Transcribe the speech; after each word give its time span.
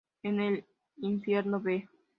En 0.23 0.39
el 0.39 0.65
"Infierno", 0.97 1.61
v. 1.61 1.87